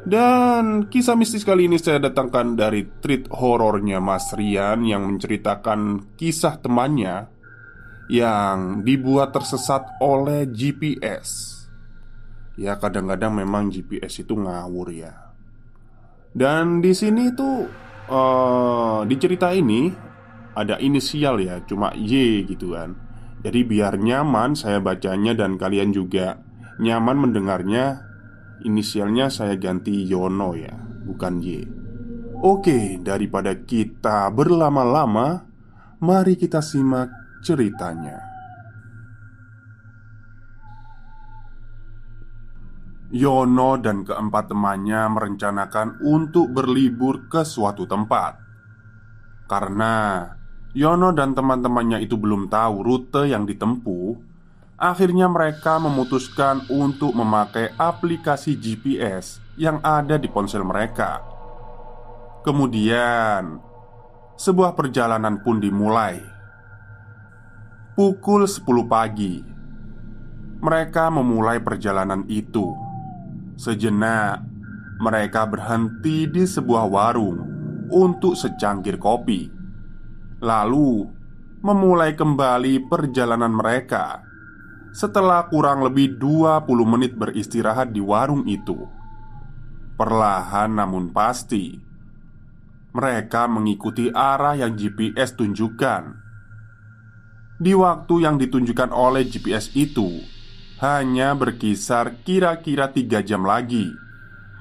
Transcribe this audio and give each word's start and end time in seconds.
dan 0.00 0.88
kisah 0.88 1.12
mistis 1.12 1.44
kali 1.44 1.68
ini 1.68 1.76
saya 1.76 2.00
datangkan 2.00 2.56
dari 2.56 2.88
treat 3.04 3.28
horornya 3.28 4.00
Mas 4.00 4.32
Rian 4.32 4.88
yang 4.88 5.04
menceritakan 5.04 6.12
kisah 6.16 6.56
temannya 6.56 7.28
yang 8.10 8.82
dibuat 8.82 9.30
tersesat 9.30 10.00
oleh 10.02 10.48
GPS. 10.48 11.60
Ya 12.56 12.76
kadang-kadang 12.80 13.38
memang 13.38 13.68
GPS 13.68 14.26
itu 14.26 14.34
ngawur 14.34 14.90
ya. 14.90 15.36
Dan 16.34 16.82
di 16.82 16.90
sini 16.90 17.30
tuh 17.36 17.70
uh, 18.10 19.06
di 19.06 19.14
cerita 19.20 19.54
ini 19.54 19.94
ada 20.56 20.76
inisial 20.82 21.38
ya, 21.38 21.62
cuma 21.68 21.94
Y 21.94 22.42
gitu 22.50 22.74
kan. 22.74 22.98
Jadi 23.40 23.64
biar 23.64 23.96
nyaman 23.96 24.58
saya 24.58 24.82
bacanya 24.82 25.32
dan 25.32 25.56
kalian 25.56 25.94
juga 25.94 26.42
nyaman 26.82 27.30
mendengarnya 27.30 28.09
Inisialnya 28.64 29.32
saya 29.32 29.56
ganti 29.56 30.04
Yono 30.04 30.52
ya, 30.56 30.74
bukan 31.08 31.40
Y. 31.40 31.64
Oke, 32.40 32.96
daripada 33.00 33.52
kita 33.52 34.32
berlama-lama 34.32 35.50
Mari 36.00 36.32
kita 36.32 36.64
simak 36.64 37.12
ceritanya. 37.44 38.24
Yono 43.12 43.76
dan 43.76 44.00
keempat 44.08 44.48
temannya 44.48 45.12
merencanakan 45.12 46.00
untuk 46.00 46.56
berlibur 46.56 47.28
ke 47.28 47.44
suatu 47.44 47.84
tempat. 47.84 48.40
Karena 49.44 50.24
Yono 50.72 51.12
dan 51.12 51.36
teman-temannya 51.36 52.00
itu 52.00 52.16
belum 52.16 52.48
tahu 52.48 52.80
rute 52.80 53.28
yang 53.28 53.44
ditempuh 53.44 54.29
Akhirnya 54.80 55.28
mereka 55.28 55.76
memutuskan 55.76 56.64
untuk 56.72 57.12
memakai 57.12 57.76
aplikasi 57.76 58.56
GPS 58.56 59.36
yang 59.60 59.76
ada 59.84 60.16
di 60.16 60.24
ponsel 60.24 60.64
mereka. 60.64 61.20
Kemudian, 62.40 63.60
sebuah 64.40 64.72
perjalanan 64.72 65.44
pun 65.44 65.60
dimulai. 65.60 66.16
Pukul 67.92 68.48
10 68.48 68.88
pagi, 68.88 69.44
mereka 70.64 71.12
memulai 71.12 71.60
perjalanan 71.60 72.24
itu. 72.24 72.72
Sejenak, 73.60 74.40
mereka 74.96 75.44
berhenti 75.44 76.24
di 76.24 76.48
sebuah 76.48 76.88
warung 76.88 77.36
untuk 77.92 78.32
secangkir 78.32 78.96
kopi. 78.96 79.44
Lalu, 80.40 81.04
memulai 81.60 82.16
kembali 82.16 82.88
perjalanan 82.88 83.52
mereka 83.52 84.29
setelah 84.90 85.46
kurang 85.46 85.86
lebih 85.86 86.18
20 86.18 86.66
menit 86.86 87.14
beristirahat 87.14 87.94
di 87.94 88.02
warung 88.02 88.42
itu. 88.46 88.76
Perlahan 89.94 90.80
namun 90.80 91.12
pasti 91.12 91.76
Mereka 92.90 93.46
mengikuti 93.52 94.08
arah 94.08 94.56
yang 94.56 94.72
GPS 94.72 95.36
tunjukkan. 95.36 96.02
Di 97.60 97.76
waktu 97.76 98.14
yang 98.24 98.40
ditunjukkan 98.40 98.90
oleh 98.96 99.28
GPS 99.28 99.76
itu 99.76 100.24
Hanya 100.80 101.36
berkisar 101.36 102.24
kira-kira 102.24 102.88
3 102.88 103.20
jam 103.20 103.44
lagi 103.44 103.92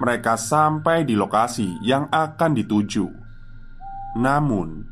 Mereka 0.04 0.36
sampai 0.36 1.08
di 1.08 1.16
lokasi 1.16 1.80
yang 1.88 2.12
akan 2.12 2.52
dituju. 2.60 3.08
Namun 4.20 4.84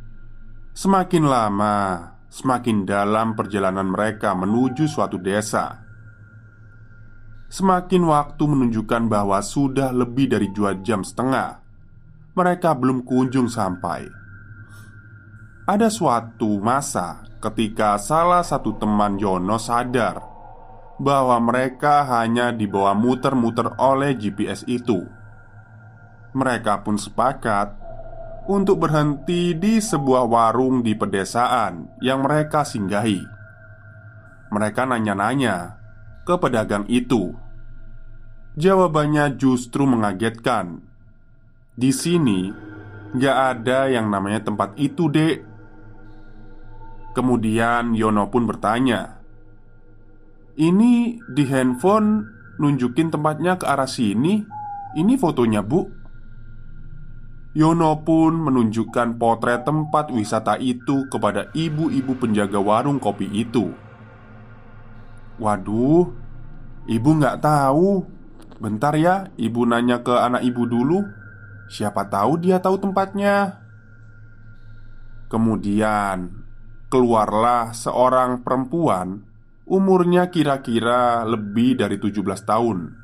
Semakin 0.72 1.28
lama 1.28 2.17
semakin 2.28 2.84
dalam 2.84 3.34
perjalanan 3.34 3.88
mereka 3.88 4.36
menuju 4.36 4.86
suatu 4.86 5.18
desa. 5.20 5.84
Semakin 7.48 8.04
waktu 8.04 8.44
menunjukkan 8.44 9.08
bahwa 9.08 9.40
sudah 9.40 9.96
lebih 9.96 10.28
dari 10.28 10.52
dua 10.52 10.76
jam 10.84 11.00
setengah, 11.08 11.64
mereka 12.36 12.76
belum 12.76 13.08
kunjung 13.08 13.48
sampai. 13.48 14.04
Ada 15.68 15.88
suatu 15.88 16.60
masa 16.60 17.24
ketika 17.40 17.96
salah 18.00 18.44
satu 18.44 18.76
teman 18.76 19.16
Yono 19.16 19.56
sadar 19.60 20.20
bahwa 21.00 21.38
mereka 21.40 22.04
hanya 22.04 22.52
dibawa 22.52 22.92
muter-muter 22.98 23.76
oleh 23.80 24.18
GPS 24.18 24.68
itu. 24.68 25.08
Mereka 26.36 26.84
pun 26.84 27.00
sepakat 27.00 27.87
untuk 28.48 28.88
berhenti 28.88 29.52
di 29.54 29.84
sebuah 29.84 30.24
warung 30.26 30.80
di 30.80 30.96
pedesaan 30.96 32.00
yang 32.00 32.24
mereka 32.24 32.64
singgahi. 32.64 33.20
Mereka 34.48 34.88
nanya-nanya 34.88 35.76
ke 36.24 36.36
pedagang 36.40 36.88
itu. 36.88 37.36
Jawabannya 38.56 39.36
justru 39.36 39.84
mengagetkan. 39.84 40.82
Di 41.78 41.92
sini 41.94 42.50
gak 43.14 43.38
ada 43.60 43.92
yang 43.92 44.08
namanya 44.10 44.48
tempat 44.48 44.74
itu, 44.80 45.12
Dek. 45.12 45.44
Kemudian 47.14 47.94
Yono 47.94 48.32
pun 48.32 48.48
bertanya, 48.48 49.22
"Ini 50.58 51.22
di 51.22 51.44
handphone 51.46 52.26
nunjukin 52.58 53.14
tempatnya 53.14 53.60
ke 53.60 53.66
arah 53.68 53.90
sini. 53.90 54.42
Ini 54.98 55.14
fotonya, 55.20 55.62
Bu." 55.62 56.07
Yono 57.58 58.06
pun 58.06 58.38
menunjukkan 58.38 59.18
potret 59.18 59.66
tempat 59.66 60.14
wisata 60.14 60.62
itu 60.62 61.10
kepada 61.10 61.50
ibu-ibu 61.58 62.14
penjaga 62.14 62.62
warung 62.62 63.02
kopi 63.02 63.26
itu. 63.34 63.74
Waduh, 65.42 66.06
ibu 66.86 67.10
nggak 67.18 67.42
tahu. 67.42 68.06
Bentar 68.62 68.94
ya, 68.94 69.34
ibu 69.42 69.66
nanya 69.66 70.06
ke 70.06 70.14
anak 70.14 70.46
ibu 70.46 70.70
dulu. 70.70 71.02
Siapa 71.66 72.06
tahu 72.06 72.38
dia 72.38 72.62
tahu 72.62 72.78
tempatnya. 72.78 73.58
Kemudian 75.26 76.30
keluarlah 76.88 77.76
seorang 77.76 78.48
perempuan 78.48 79.28
Umurnya 79.68 80.32
kira-kira 80.32 81.28
lebih 81.28 81.76
dari 81.76 82.00
17 82.00 82.24
tahun 82.48 82.96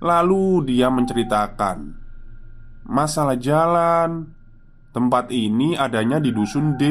Lalu 0.00 0.44
dia 0.72 0.88
menceritakan 0.88 2.01
Masalah 2.86 3.38
jalan. 3.38 4.34
Tempat 4.92 5.32
ini 5.32 5.78
adanya 5.78 6.18
di 6.18 6.34
dusun 6.34 6.76
D. 6.76 6.84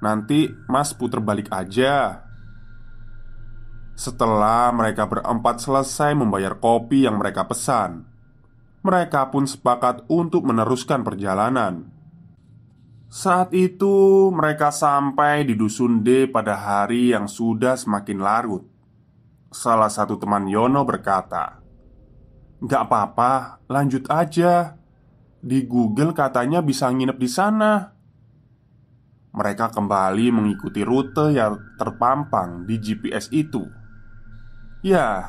Nanti 0.00 0.48
mas 0.70 0.94
puter 0.94 1.20
balik 1.20 1.50
aja. 1.50 2.24
Setelah 3.94 4.74
mereka 4.74 5.06
berempat 5.06 5.62
selesai 5.62 6.18
membayar 6.18 6.58
kopi 6.58 7.06
yang 7.06 7.22
mereka 7.22 7.46
pesan 7.46 8.02
Mereka 8.82 9.30
pun 9.30 9.46
sepakat 9.46 10.10
untuk 10.10 10.44
meneruskan 10.44 11.06
perjalanan. 11.06 11.88
Saat 13.08 13.54
itu 13.54 14.28
mereka 14.34 14.74
sampai 14.74 15.46
di 15.46 15.56
Dusun 15.56 16.04
D 16.04 16.28
pada 16.28 16.58
hari 16.58 17.14
yang 17.16 17.24
sudah 17.30 17.80
semakin 17.80 18.18
larut. 18.20 18.66
Salah 19.48 19.88
satu 19.88 20.20
teman 20.20 20.44
Yono 20.50 20.84
berkata 20.84 21.64
Gak 22.60 22.82
apa-apa, 22.84 23.64
lanjut 23.72 24.04
aja 24.12 24.83
Di 25.44 25.68
Google 25.68 26.16
katanya 26.16 26.64
bisa 26.64 26.88
nginep 26.88 27.18
di 27.20 27.28
sana 27.28 27.94
mereka 29.34 29.66
kembali 29.74 30.30
mengikuti 30.30 30.86
rute 30.86 31.34
yang 31.34 31.58
terpampang 31.74 32.62
di 32.70 32.78
GPS 32.78 33.34
itu. 33.34 33.66
Ya, 34.86 35.26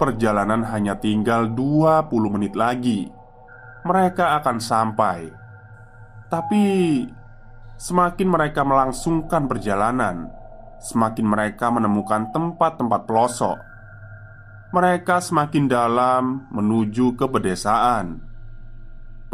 perjalanan 0.00 0.64
hanya 0.64 0.96
tinggal 0.96 1.52
20 1.52 2.08
menit 2.32 2.56
lagi. 2.56 3.12
Mereka 3.84 4.40
akan 4.40 4.56
sampai. 4.56 5.28
Tapi 6.32 6.64
semakin 7.76 8.28
mereka 8.32 8.64
melangsungkan 8.64 9.52
perjalanan, 9.52 10.32
semakin 10.80 11.28
mereka 11.28 11.68
menemukan 11.68 12.32
tempat-tempat 12.32 13.04
pelosok. 13.04 13.60
Mereka 14.72 15.20
semakin 15.20 15.68
dalam 15.68 16.48
menuju 16.48 17.20
ke 17.20 17.28
pedesaan. 17.28 18.33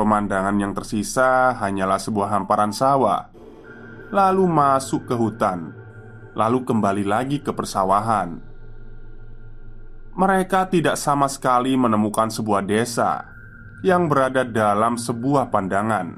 Pemandangan 0.00 0.56
yang 0.56 0.72
tersisa 0.72 1.52
hanyalah 1.60 2.00
sebuah 2.00 2.32
hamparan 2.32 2.72
sawah 2.72 3.28
lalu 4.08 4.48
masuk 4.48 5.04
ke 5.04 5.12
hutan, 5.12 5.76
lalu 6.32 6.64
kembali 6.64 7.04
lagi 7.04 7.44
ke 7.44 7.52
persawahan. 7.52 8.40
Mereka 10.16 10.72
tidak 10.72 10.96
sama 10.96 11.28
sekali 11.28 11.76
menemukan 11.76 12.32
sebuah 12.32 12.64
desa 12.64 13.28
yang 13.84 14.08
berada 14.08 14.40
dalam 14.40 14.96
sebuah 14.96 15.52
pandangan. 15.52 16.16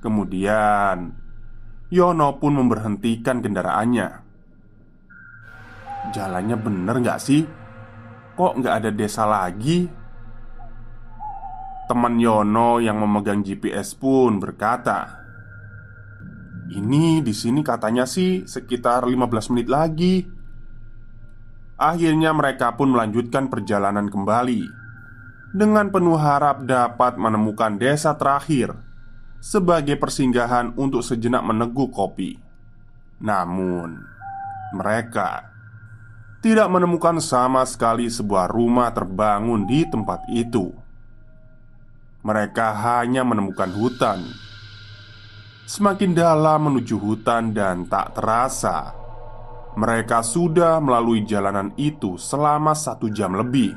Kemudian, 0.00 1.12
Yono 1.92 2.40
pun 2.40 2.56
memberhentikan 2.56 3.44
kendaraannya. 3.44 4.08
Jalannya 6.08 6.56
bener 6.56 6.96
gak 7.04 7.20
sih? 7.20 7.44
Kok 8.32 8.64
gak 8.64 8.80
ada 8.80 8.90
desa 8.96 9.28
lagi? 9.28 10.05
Teman 11.86 12.18
Yono 12.18 12.82
yang 12.82 12.98
memegang 12.98 13.46
GPS 13.46 13.94
pun 13.94 14.42
berkata, 14.42 15.22
ini 16.66 17.22
di 17.22 17.30
sini 17.30 17.62
katanya 17.62 18.02
sih 18.02 18.42
sekitar 18.42 19.06
15 19.06 19.54
menit 19.54 19.70
lagi. 19.70 20.26
Akhirnya 21.78 22.34
mereka 22.34 22.74
pun 22.74 22.90
melanjutkan 22.90 23.46
perjalanan 23.46 24.10
kembali 24.10 24.62
dengan 25.54 25.94
penuh 25.94 26.18
harap 26.18 26.66
dapat 26.66 27.14
menemukan 27.20 27.78
desa 27.78 28.18
terakhir 28.18 28.74
sebagai 29.38 29.94
persinggahan 29.94 30.74
untuk 30.74 31.06
sejenak 31.06 31.46
meneguk 31.46 31.94
kopi. 31.94 32.34
Namun, 33.22 34.02
mereka 34.74 35.54
tidak 36.42 36.66
menemukan 36.66 37.22
sama 37.22 37.62
sekali 37.62 38.10
sebuah 38.10 38.50
rumah 38.50 38.90
terbangun 38.90 39.64
di 39.64 39.86
tempat 39.86 40.26
itu. 40.34 40.85
Mereka 42.26 42.74
hanya 42.82 43.22
menemukan 43.22 43.70
hutan. 43.70 44.26
Semakin 45.62 46.10
dalam 46.10 46.70
menuju 46.70 46.98
hutan 46.98 47.50
dan 47.50 47.90
tak 47.90 48.14
terasa 48.14 48.94
Mereka 49.74 50.22
sudah 50.22 50.78
melalui 50.78 51.26
jalanan 51.26 51.70
itu 51.78 52.18
selama 52.18 52.74
satu 52.74 53.06
jam 53.14 53.34
lebih. 53.34 53.76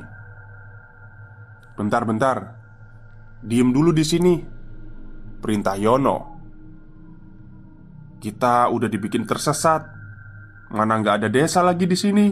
Bentar-bentar 1.78 2.58
Diem 3.40 3.70
dulu 3.70 3.94
di 3.94 4.02
sini 4.02 4.34
Perintah 5.40 5.76
Yono. 5.78 6.18
Kita 8.18 8.68
udah 8.68 8.88
dibikin 8.90 9.24
tersesat. 9.24 9.86
Mana 10.74 10.98
nggak 10.98 11.22
ada 11.22 11.28
desa 11.30 11.62
lagi 11.62 11.84
di 11.86 11.96
sini? 11.96 12.26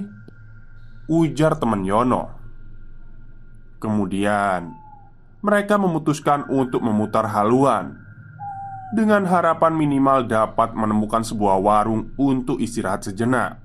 Ujar 1.09 1.57
teman 1.57 1.85
Yono. 1.85 2.25
Kemudian 3.81 4.88
Mereka 5.39 5.79
memutuskan 5.79 6.51
untuk 6.51 6.83
memutar 6.83 7.23
haluan 7.31 7.95
dengan 8.91 9.23
harapan 9.23 9.71
minimal 9.71 10.27
dapat 10.27 10.75
menemukan 10.75 11.23
sebuah 11.23 11.63
warung 11.63 12.11
untuk 12.19 12.59
istirahat 12.59 13.07
sejenak. 13.07 13.61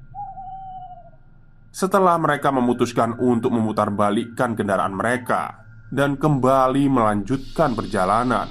Setelah 1.73 2.21
mereka 2.21 2.53
memutuskan 2.53 3.17
untuk 3.17 3.49
memutarbalikkan 3.57 4.53
kendaraan 4.53 4.93
mereka 4.93 5.65
dan 5.89 6.13
kembali 6.13 6.85
melanjutkan 6.93 7.73
perjalanan, 7.73 8.45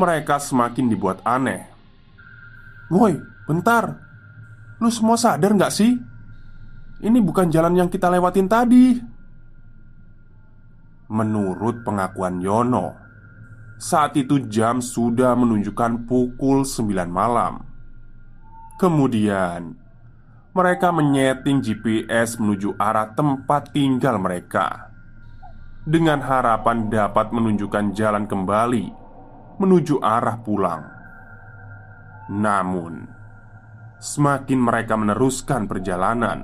mereka 0.00 0.40
semakin 0.40 0.88
dibuat 0.88 1.20
aneh. 1.28 1.68
"Woi, 2.88 3.20
bentar, 3.44 4.00
lu 4.80 4.88
semua 4.88 5.20
sadar 5.20 5.52
nggak 5.52 5.74
sih? 5.74 5.92
Ini 7.04 7.18
bukan 7.20 7.52
jalan 7.52 7.76
yang 7.76 7.92
kita 7.92 8.08
lewatin 8.08 8.48
tadi." 8.48 9.13
Menurut 11.14 11.86
pengakuan 11.86 12.42
Yono, 12.42 12.98
saat 13.78 14.18
itu 14.18 14.50
jam 14.50 14.82
sudah 14.82 15.38
menunjukkan 15.38 16.10
pukul 16.10 16.66
9 16.66 16.90
malam. 17.06 17.62
Kemudian 18.82 19.78
Mereka 20.54 20.90
menyeting 20.90 21.62
GPS 21.62 22.38
menuju 22.42 22.74
arah 22.82 23.14
tempat 23.14 23.70
tinggal 23.70 24.18
mereka. 24.18 24.90
Dengan 25.86 26.18
harapan 26.18 26.90
dapat 26.90 27.30
menunjukkan 27.30 27.94
jalan 27.94 28.24
kembali 28.26 28.90
Menuju 29.62 30.02
arah 30.02 30.42
pulang. 30.42 30.82
Namun 32.26 33.06
Semakin 34.02 34.58
mereka 34.58 34.98
meneruskan 34.98 35.70
perjalanan 35.70 36.42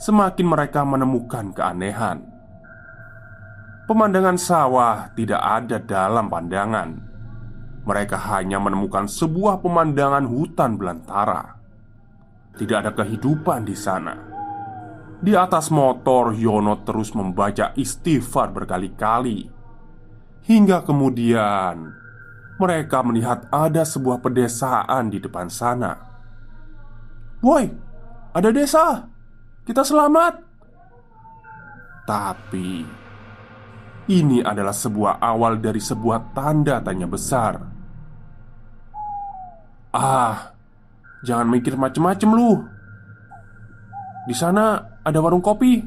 Semakin 0.00 0.46
mereka 0.48 0.84
menemukan 0.84 1.52
keanehan 1.56 2.39
Pemandangan 3.90 4.38
sawah 4.38 5.10
tidak 5.18 5.42
ada 5.42 5.82
dalam 5.82 6.30
pandangan. 6.30 6.94
Mereka 7.82 8.22
hanya 8.30 8.62
menemukan 8.62 9.10
sebuah 9.10 9.58
pemandangan 9.58 10.30
hutan 10.30 10.78
belantara. 10.78 11.58
Tidak 12.54 12.86
ada 12.86 12.94
kehidupan 12.94 13.66
di 13.66 13.74
sana. 13.74 14.14
Di 15.18 15.34
atas 15.34 15.74
motor, 15.74 16.30
Yono 16.38 16.86
terus 16.86 17.18
membaca 17.18 17.74
istighfar 17.74 18.54
berkali-kali 18.54 19.50
hingga 20.46 20.86
kemudian 20.86 21.90
mereka 22.62 23.02
melihat 23.02 23.50
ada 23.50 23.82
sebuah 23.82 24.22
pedesaan 24.22 25.10
di 25.10 25.18
depan 25.18 25.50
sana. 25.50 25.98
"Woi, 27.42 27.66
ada 28.38 28.54
desa! 28.54 29.02
Kita 29.66 29.82
selamat!" 29.82 30.46
Tapi 32.06 32.99
ini 34.10 34.42
adalah 34.42 34.74
sebuah 34.74 35.22
awal 35.22 35.62
dari 35.62 35.78
sebuah 35.78 36.34
tanda 36.34 36.82
tanya 36.82 37.06
besar. 37.06 37.54
Ah, 39.94 40.50
jangan 41.22 41.46
mikir 41.46 41.78
macem-macem 41.78 42.30
lu. 42.34 42.58
Di 44.26 44.34
sana 44.34 44.98
ada 45.06 45.18
warung 45.22 45.42
kopi. 45.42 45.78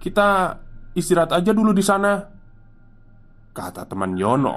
Kita 0.00 0.56
istirahat 0.96 1.36
aja 1.36 1.52
dulu 1.52 1.76
di 1.76 1.84
sana. 1.84 2.16
Kata 3.52 3.84
teman 3.84 4.16
Yono. 4.16 4.56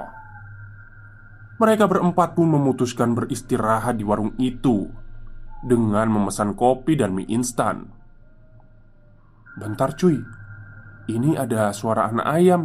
Mereka 1.60 1.84
berempat 1.86 2.34
pun 2.34 2.48
memutuskan 2.50 3.12
beristirahat 3.14 4.00
di 4.00 4.04
warung 4.06 4.34
itu 4.40 4.88
dengan 5.62 6.10
memesan 6.10 6.58
kopi 6.58 6.98
dan 6.98 7.14
mie 7.14 7.28
instan. 7.30 7.86
Bentar 9.54 9.94
cuy, 9.94 10.18
ini 11.10 11.34
ada 11.34 11.72
suara 11.74 12.10
anak 12.10 12.26
ayam. 12.26 12.62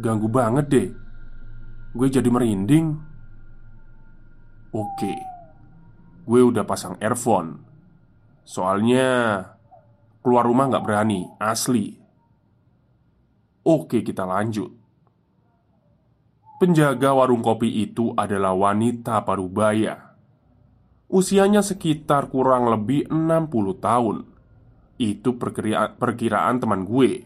Ganggu 0.00 0.28
banget 0.28 0.66
deh. 0.68 0.88
Gue 1.96 2.08
jadi 2.08 2.26
merinding. 2.26 2.96
Oke. 4.72 5.14
Gue 6.24 6.40
udah 6.42 6.64
pasang 6.64 6.96
earphone. 7.00 7.62
Soalnya 8.44 9.08
Keluar 10.20 10.44
rumah 10.44 10.68
gak 10.68 10.84
berani. 10.84 11.24
Asli. 11.40 11.96
Oke 13.64 14.04
kita 14.04 14.28
lanjut. 14.28 14.68
Penjaga 16.60 17.16
warung 17.16 17.40
kopi 17.40 17.80
itu 17.80 18.12
adalah 18.12 18.52
wanita 18.52 19.24
parubaya. 19.24 20.12
Usianya 21.08 21.64
sekitar 21.64 22.28
kurang 22.28 22.68
lebih 22.68 23.08
60 23.08 23.80
tahun. 23.80 24.28
Itu 25.00 25.40
perkiraan, 25.40 25.96
perkiraan 25.96 26.60
teman 26.60 26.84
gue 26.84 27.24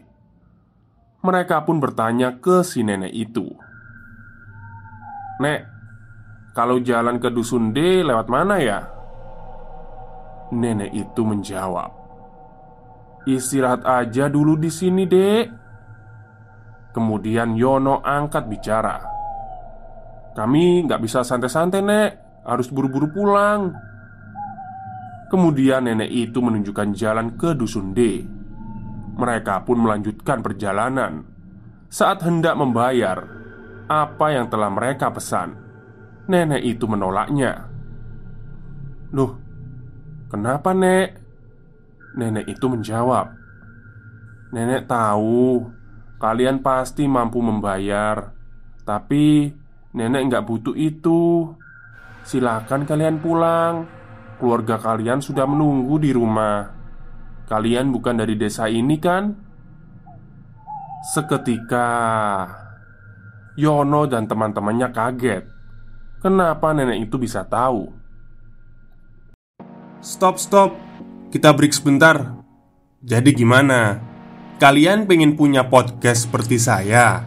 mereka 1.25 1.65
pun 1.65 1.81
bertanya 1.81 2.37
ke 2.37 2.61
si 2.61 2.85
nenek 2.85 3.11
itu 3.11 3.49
Nek, 5.41 5.61
Kalau 6.55 6.79
jalan 6.79 7.19
ke 7.19 7.27
dusun 7.33 7.75
D 7.75 8.05
lewat 8.05 8.31
mana 8.31 8.55
ya? 8.61 8.79
Nenek 10.53 10.93
itu 10.93 11.21
menjawab 11.25 11.91
Istirahat 13.25 13.81
aja 13.83 14.29
dulu 14.29 14.55
di 14.55 14.69
sini 14.69 15.09
dek 15.09 15.45
Kemudian 16.93 17.57
Yono 17.57 17.99
angkat 18.05 18.45
bicara 18.45 19.01
Kami 20.37 20.85
nggak 20.85 21.01
bisa 21.01 21.25
santai-santai 21.25 21.81
nek 21.81 22.11
Harus 22.45 22.69
buru-buru 22.69 23.09
pulang 23.09 23.73
Kemudian 25.25 25.89
nenek 25.89 26.13
itu 26.13 26.37
menunjukkan 26.37 26.93
jalan 26.93 27.33
ke 27.33 27.57
dusun 27.57 27.97
D. 27.97 28.21
Mereka 29.15 29.63
pun 29.63 29.79
melanjutkan 29.79 30.43
perjalanan. 30.43 31.23
Saat 31.87 32.27
hendak 32.27 32.59
membayar 32.59 33.23
apa 33.87 34.27
yang 34.35 34.51
telah 34.51 34.67
mereka 34.67 35.07
pesan, 35.13 35.55
nenek 36.27 36.59
itu 36.59 36.83
menolaknya. 36.83 37.71
"Loh, 39.15 39.39
kenapa, 40.27 40.75
Nek?" 40.75 41.23
Nenek 42.19 42.51
itu 42.51 42.65
menjawab, 42.67 43.31
"Nenek 44.51 44.87
tahu 44.87 45.63
kalian 46.19 46.59
pasti 46.59 47.07
mampu 47.07 47.39
membayar, 47.39 48.35
tapi 48.83 49.51
nenek 49.95 50.21
nggak 50.27 50.45
butuh 50.47 50.75
itu. 50.75 51.55
Silakan 52.27 52.83
kalian 52.83 53.23
pulang." 53.23 53.87
Keluarga 54.35 54.75
kalian 54.75 55.23
sudah 55.23 55.47
menunggu 55.47 55.95
di 55.95 56.11
rumah. 56.11 56.74
Kalian 57.45 57.93
bukan 57.93 58.17
dari 58.17 58.33
desa 58.33 58.65
ini, 58.65 58.97
kan? 58.97 59.33
Seketika 61.13 61.87
Yono 63.55 64.09
dan 64.09 64.25
teman-temannya 64.25 64.89
kaget. 64.89 65.43
Kenapa 66.19 66.73
nenek 66.73 67.05
itu 67.05 67.21
bisa 67.21 67.45
tahu? 67.45 67.93
Stop, 70.01 70.41
stop. 70.41 70.73
Kita 71.29 71.53
break 71.53 71.71
sebentar. 71.71 72.33
Jadi 73.05 73.29
gimana? 73.37 74.01
Kalian 74.57 75.05
pengen 75.05 75.37
punya 75.37 75.69
podcast 75.69 76.25
seperti 76.25 76.57
saya? 76.57 77.21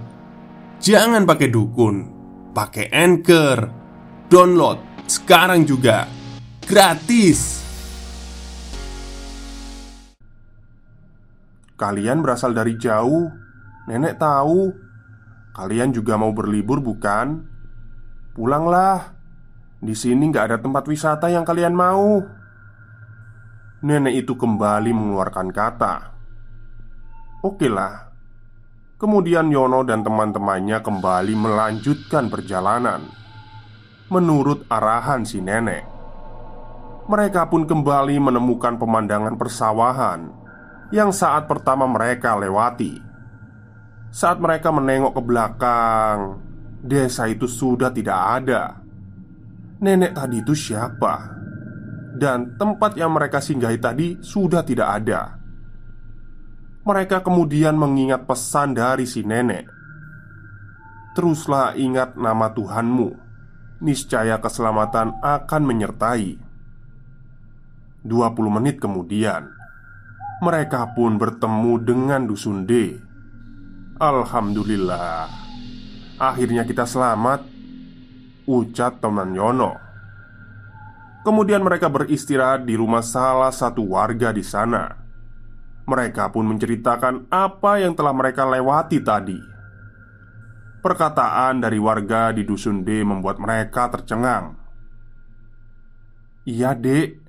Jangan 0.82 1.22
pakai 1.22 1.48
dukun, 1.52 1.96
pakai 2.50 2.90
anchor. 2.90 3.70
Download 4.26 5.06
sekarang 5.06 5.64
juga 5.64 6.10
gratis. 6.66 7.67
Kalian 11.78 12.20
berasal 12.20 12.52
dari 12.52 12.74
jauh. 12.74 13.30
Nenek 13.86 14.18
tahu. 14.18 14.74
Kalian 15.54 15.94
juga 15.94 16.18
mau 16.18 16.34
berlibur, 16.34 16.82
bukan? 16.82 17.46
Pulanglah. 18.34 19.14
Di 19.78 19.94
sini 19.94 20.28
nggak 20.28 20.44
ada 20.50 20.58
tempat 20.58 20.84
wisata 20.90 21.30
yang 21.30 21.46
kalian 21.46 21.72
mau. 21.72 22.18
Nenek 23.86 24.26
itu 24.26 24.34
kembali 24.34 24.90
mengeluarkan 24.90 25.48
kata. 25.54 25.94
Oke 27.46 27.70
lah. 27.70 28.10
Kemudian 28.98 29.54
Yono 29.54 29.86
dan 29.86 30.02
teman-temannya 30.02 30.82
kembali 30.82 31.34
melanjutkan 31.38 32.26
perjalanan 32.26 33.18
menurut 34.08 34.64
arahan 34.72 35.20
si 35.20 35.44
nenek 35.44 35.84
mereka 37.08 37.44
pun 37.52 37.68
kembali 37.68 38.16
menemukan 38.16 38.80
pemandangan 38.80 39.36
persawahan 39.36 40.32
yang 40.88 41.12
saat 41.12 41.44
pertama 41.44 41.84
mereka 41.84 42.36
lewati. 42.36 43.00
Saat 44.08 44.40
mereka 44.40 44.72
menengok 44.72 45.20
ke 45.20 45.22
belakang, 45.22 46.18
desa 46.80 47.28
itu 47.28 47.44
sudah 47.44 47.92
tidak 47.92 48.16
ada. 48.16 48.80
Nenek 49.84 50.16
tadi 50.16 50.40
itu 50.40 50.56
siapa? 50.56 51.36
Dan 52.18 52.56
tempat 52.56 52.96
yang 52.96 53.14
mereka 53.14 53.38
singgahi 53.38 53.78
tadi 53.78 54.16
sudah 54.18 54.64
tidak 54.64 54.88
ada. 54.88 55.38
Mereka 56.88 57.20
kemudian 57.20 57.76
mengingat 57.76 58.24
pesan 58.24 58.72
dari 58.72 59.04
si 59.04 59.20
nenek. 59.22 59.68
Teruslah 61.12 61.76
ingat 61.76 62.16
nama 62.16 62.48
Tuhanmu, 62.48 63.08
niscaya 63.84 64.40
keselamatan 64.40 65.20
akan 65.20 65.62
menyertai. 65.68 66.48
20 68.08 68.56
menit 68.56 68.80
kemudian 68.80 69.57
Mereka 70.38 70.94
pun 70.94 71.18
bertemu 71.18 71.82
dengan 71.82 72.22
Dusun 72.22 72.62
D. 72.62 72.94
Alhamdulillah. 73.98 75.26
Akhirnya 76.14 76.62
kita 76.62 76.86
selamat 76.86 77.42
Ucat 78.46 79.02
teman 79.02 79.34
Yono. 79.34 79.74
Kemudian 81.26 81.66
mereka 81.66 81.90
beristirahat 81.90 82.62
di 82.62 82.78
rumah 82.78 83.02
salah 83.02 83.50
satu 83.50 83.82
warga 83.82 84.30
di 84.30 84.46
sana. 84.46 84.86
Mereka 85.90 86.30
pun 86.30 86.46
menceritakan 86.54 87.26
apa 87.34 87.82
yang 87.82 87.98
telah 87.98 88.14
mereka 88.14 88.46
lewati 88.46 89.02
tadi. 89.02 89.42
Perkataan 90.78 91.58
dari 91.58 91.82
warga 91.82 92.30
di 92.30 92.46
Dusun 92.46 92.86
D 92.86 93.02
membuat 93.02 93.42
mereka 93.42 93.90
tercengang. 93.90 94.54
Iya 96.46 96.78
dek. 96.78 97.26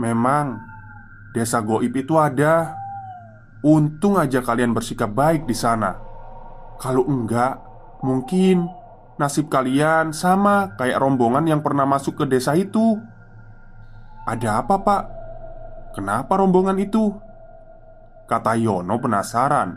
Memang 0.00 0.79
Desa 1.30 1.62
goib 1.62 1.94
itu 1.94 2.18
ada. 2.18 2.74
Untung 3.60 4.16
aja 4.16 4.40
kalian 4.40 4.72
bersikap 4.72 5.12
baik 5.12 5.44
di 5.44 5.54
sana. 5.54 5.94
Kalau 6.80 7.04
enggak 7.04 7.70
Mungkin 8.00 8.64
Nasib 9.20 9.52
kalian 9.52 10.16
sama 10.16 10.72
kayak 10.80 10.96
rombongan 10.96 11.44
yang 11.44 11.60
pernah 11.60 11.84
masuk 11.84 12.16
ke 12.16 12.24
desa 12.24 12.56
itu. 12.56 12.96
Ada 14.24 14.64
apa 14.64 14.80
pak? 14.80 15.02
Kenapa 15.92 16.40
rombongan 16.40 16.80
itu? 16.80 17.12
Kata 18.24 18.56
Yono 18.56 18.96
penasaran. 18.96 19.76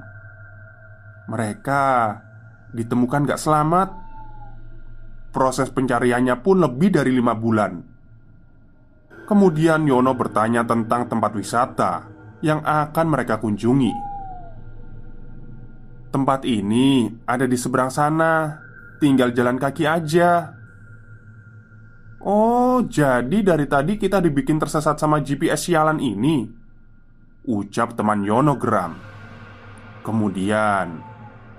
Mereka 1.28 1.84
ditemukan 2.72 3.28
gak 3.28 3.42
selamat. 3.42 3.90
Proses 5.36 5.68
pencariannya 5.76 6.40
pun 6.40 6.64
lebih 6.64 6.96
dari 6.96 7.12
lima 7.12 7.36
bulan 7.36 7.93
Kemudian 9.34 9.90
Yono 9.90 10.14
bertanya 10.14 10.62
tentang 10.62 11.10
tempat 11.10 11.34
wisata 11.34 12.06
yang 12.46 12.62
akan 12.62 13.06
mereka 13.10 13.42
kunjungi. 13.42 13.90
Tempat 16.14 16.46
ini 16.46 17.10
ada 17.26 17.50
di 17.50 17.58
seberang 17.58 17.90
sana, 17.90 18.62
tinggal 19.02 19.34
jalan 19.34 19.58
kaki 19.58 19.90
aja. 19.90 20.54
Oh, 22.22 22.86
jadi 22.86 23.42
dari 23.42 23.66
tadi 23.66 23.98
kita 23.98 24.22
dibikin 24.22 24.62
tersesat 24.62 25.02
sama 25.02 25.18
GPS 25.26 25.66
sialan 25.66 25.98
ini. 25.98 26.46
Ucap 27.50 27.98
teman 27.98 28.22
Yono 28.22 28.54
geram. 28.62 28.94
Kemudian, 30.06 31.02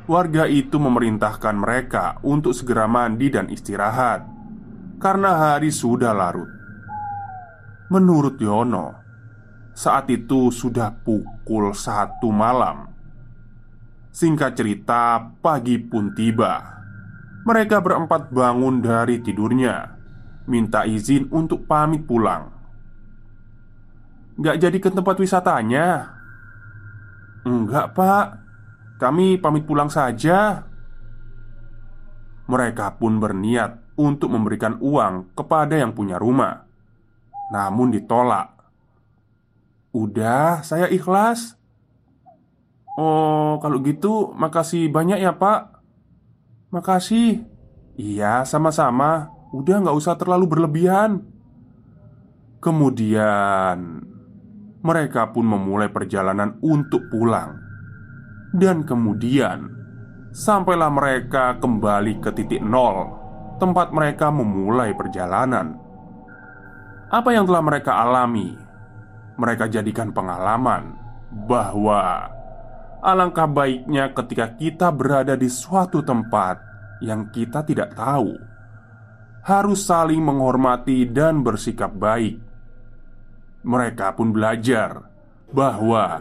warga 0.07 0.47
itu 0.47 0.79
memerintahkan 0.79 1.59
mereka 1.59 2.23
untuk 2.23 2.55
segera 2.55 2.87
mandi 2.87 3.35
dan 3.35 3.51
istirahat 3.51 4.23
karena 5.03 5.59
hari 5.59 5.75
sudah 5.75 6.15
larut. 6.15 6.64
Menurut 7.95 8.43
Yono, 8.43 8.91
saat 9.71 10.11
itu 10.11 10.51
sudah 10.51 10.91
pukul 11.07 11.71
satu 11.71 12.27
malam. 12.35 12.91
Singkat 14.11 14.59
cerita, 14.59 15.23
pagi 15.39 15.79
pun 15.79 16.11
tiba. 16.11 16.59
Mereka 17.47 17.79
berempat 17.79 18.35
bangun 18.35 18.83
dari 18.83 19.23
tidurnya, 19.23 19.95
minta 20.51 20.83
izin 20.83 21.31
untuk 21.31 21.71
pamit 21.71 22.03
pulang. 22.03 22.51
Gak 24.43 24.59
jadi 24.59 24.79
ke 24.83 24.91
tempat 24.91 25.15
wisatanya? 25.15 26.19
Enggak, 27.47 27.95
Pak. 27.95 28.27
Kami 28.99 29.39
pamit 29.39 29.71
pulang 29.71 29.87
saja. 29.87 30.67
Mereka 32.51 32.99
pun 32.99 33.23
berniat 33.23 33.95
untuk 33.95 34.35
memberikan 34.35 34.83
uang 34.83 35.31
kepada 35.39 35.79
yang 35.79 35.95
punya 35.95 36.19
rumah 36.19 36.74
namun 37.53 37.93
ditolak. 37.93 38.55
"Udah, 39.93 40.65
saya 40.65 40.89
ikhlas." 40.89 41.59
"Oh, 42.97 43.59
kalau 43.59 43.83
gitu, 43.83 44.33
makasih 44.33 44.89
banyak 44.89 45.21
ya, 45.21 45.37
Pak." 45.37 45.83
"Makasih." 46.73 47.45
"Iya, 48.01 48.43
sama-sama. 48.49 49.31
Udah 49.55 49.85
nggak 49.85 49.99
usah 49.99 50.15
terlalu 50.19 50.51
berlebihan." 50.51 51.23
Kemudian 52.65 54.01
mereka 54.81 55.29
pun 55.33 55.45
memulai 55.45 55.93
perjalanan 55.93 56.57
untuk 56.65 57.13
pulang, 57.13 57.61
dan 58.57 58.89
kemudian 58.89 59.69
sampailah 60.33 60.89
mereka 60.89 61.61
kembali 61.61 62.25
ke 62.25 62.33
titik 62.33 62.65
nol, 62.65 63.17
tempat 63.61 63.93
mereka 63.93 64.33
memulai 64.33 64.97
perjalanan 64.97 65.84
apa 67.15 67.31
yang 67.31 67.47
telah 67.47 67.63
mereka 67.63 67.95
alami, 67.95 68.59
mereka 69.39 69.71
jadikan 69.71 70.11
pengalaman 70.11 70.99
bahwa 71.47 72.27
alangkah 72.99 73.47
baiknya 73.47 74.11
ketika 74.11 74.51
kita 74.59 74.91
berada 74.91 75.39
di 75.39 75.47
suatu 75.47 76.03
tempat 76.03 76.59
yang 76.99 77.31
kita 77.31 77.63
tidak 77.63 77.95
tahu 77.95 78.35
harus 79.47 79.87
saling 79.87 80.19
menghormati 80.19 81.07
dan 81.07 81.47
bersikap 81.47 81.95
baik. 81.95 82.43
Mereka 83.63 84.19
pun 84.19 84.35
belajar 84.35 85.07
bahwa 85.55 86.19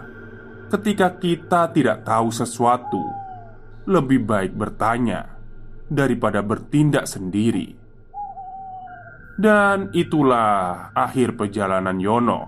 ketika 0.69 1.09
kita 1.17 1.73
tidak 1.73 2.05
tahu 2.05 2.29
sesuatu, 2.29 3.01
lebih 3.89 4.21
baik 4.29 4.53
bertanya 4.53 5.41
daripada 5.89 6.45
bertindak 6.45 7.09
sendiri. 7.09 7.82
Dan 9.33 9.89
itulah 9.97 10.93
akhir 10.93 11.33
perjalanan 11.33 11.97
Yono. 11.97 12.41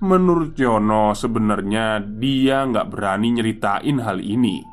Menurut 0.00 0.56
Yono, 0.56 1.12
sebenarnya 1.12 2.00
dia 2.00 2.64
nggak 2.64 2.88
berani 2.88 3.36
nyeritain 3.36 4.00
hal 4.00 4.20
ini. 4.20 4.64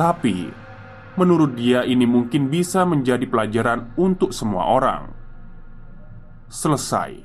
Tapi, 0.00 0.48
menurut 1.20 1.56
dia 1.56 1.84
ini 1.84 2.08
mungkin 2.08 2.48
bisa 2.48 2.88
menjadi 2.88 3.24
pelajaran 3.28 3.92
untuk 4.00 4.32
semua 4.32 4.68
orang. 4.72 5.12
Selesai. 6.48 7.20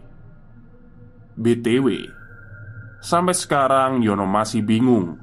BTW, 1.39 1.87
sampai 2.99 3.35
sekarang 3.35 4.03
Yono 4.03 4.27
masih 4.27 4.59
bingung. 4.59 5.19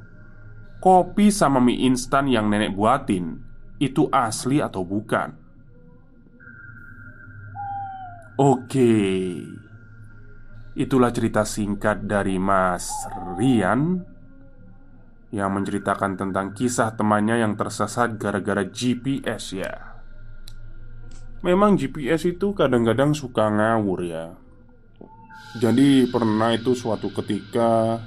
Kopi 0.81 1.29
sama 1.29 1.61
mie 1.61 1.85
instan 1.89 2.29
yang 2.29 2.49
nenek 2.49 2.73
buatin 2.73 3.41
itu 3.81 4.09
asli 4.13 4.61
atau 4.65 4.85
bukan. 4.85 5.46
Oke, 8.37 8.93
itulah 10.77 11.09
cerita 11.09 11.49
singkat 11.49 12.05
dari 12.05 12.37
Mas 12.37 12.85
Rian 13.41 14.05
yang 15.33 15.57
menceritakan 15.57 16.21
tentang 16.21 16.53
kisah 16.53 16.93
temannya 17.01 17.41
yang 17.41 17.57
tersesat 17.57 18.21
gara-gara 18.21 18.61
GPS 18.61 19.57
ya. 19.57 19.73
Memang 21.41 21.81
GPS 21.81 22.29
itu 22.29 22.53
kadang-kadang 22.53 23.17
suka 23.17 23.49
ngawur 23.49 24.05
ya. 24.05 24.37
Jadi 25.57 26.05
pernah 26.13 26.53
itu 26.53 26.77
suatu 26.77 27.09
ketika 27.17 28.05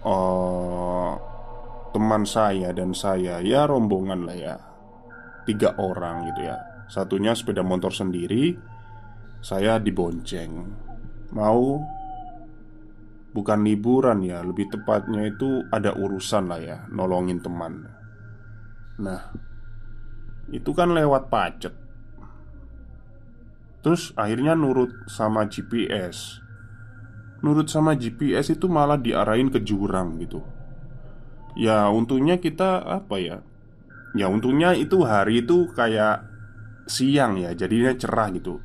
uh, 0.00 1.12
teman 1.92 2.24
saya 2.24 2.72
dan 2.72 2.96
saya 2.96 3.44
ya 3.44 3.68
rombongan 3.68 4.24
lah 4.24 4.36
ya 4.36 4.56
tiga 5.44 5.76
orang 5.76 6.32
gitu 6.32 6.48
ya 6.48 6.75
Satunya 6.86 7.34
sepeda 7.34 7.66
motor 7.66 7.90
sendiri 7.90 8.54
Saya 9.42 9.78
dibonceng 9.82 10.52
Mau 11.34 11.82
Bukan 13.34 13.60
liburan 13.66 14.22
ya 14.24 14.40
Lebih 14.40 14.70
tepatnya 14.70 15.26
itu 15.26 15.66
ada 15.68 15.92
urusan 15.92 16.46
lah 16.46 16.60
ya 16.62 16.78
Nolongin 16.88 17.42
teman. 17.42 17.86
Nah 19.02 19.22
Itu 20.50 20.70
kan 20.72 20.94
lewat 20.94 21.26
pacet. 21.26 21.74
Terus 23.82 24.14
akhirnya 24.14 24.54
nurut 24.54 25.10
sama 25.10 25.46
GPS 25.50 26.46
Nurut 27.44 27.68
sama 27.68 27.92
GPS 27.94 28.56
itu 28.56 28.66
malah 28.66 28.96
diarahin 28.96 29.52
ke 29.52 29.60
jurang 29.60 30.16
gitu. 30.18 30.40
Ya 31.56 31.88
untungnya 31.88 32.40
kita 32.40 32.80
apa 32.82 33.16
ya? 33.20 33.38
Ya 34.16 34.26
untungnya 34.32 34.72
itu 34.72 35.04
hari 35.04 35.44
itu 35.44 35.68
kayak 35.76 36.24
siang 36.86 37.36
ya 37.36 37.52
jadinya 37.52 37.92
cerah 37.98 38.30
gitu. 38.32 38.62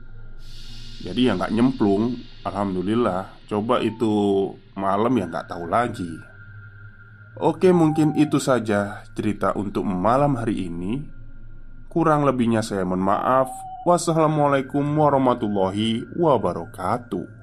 Jadi 1.01 1.27
ya 1.27 1.33
nggak 1.33 1.53
nyemplung 1.53 2.15
Alhamdulillah. 2.45 3.49
Coba 3.49 3.81
itu 3.81 4.47
malam 4.77 5.13
ya 5.17 5.25
nggak 5.27 5.49
tahu 5.49 5.65
lagi. 5.67 6.13
Oke 7.41 7.73
mungkin 7.73 8.13
itu 8.15 8.37
saja 8.37 9.05
cerita 9.17 9.53
untuk 9.57 9.83
malam 9.83 10.37
hari 10.37 10.69
ini. 10.69 11.01
Kurang 11.89 12.23
lebihnya 12.23 12.63
saya 12.63 12.85
mohon 12.85 13.03
maaf. 13.03 13.49
Wassalamualaikum 13.81 14.85
warahmatullahi 14.85 16.05
wabarakatuh 16.13 17.40